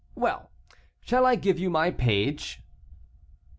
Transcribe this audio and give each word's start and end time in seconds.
"Well! 0.15 0.49
shall 1.01 1.27
I 1.27 1.35
give 1.35 1.59
you 1.59 1.69
my 1.69 1.91
page?" 1.91 2.63